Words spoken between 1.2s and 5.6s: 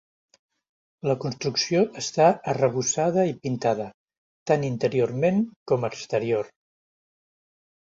construcció està arrebossada i pintada, tant interiorment